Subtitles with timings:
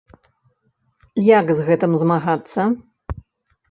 [1.39, 2.61] Як з гэтым змагацца?